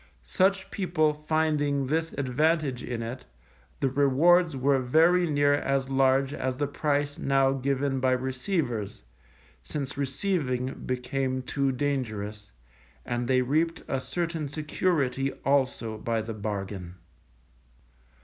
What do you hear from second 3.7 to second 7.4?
the rewards were very near as large as the price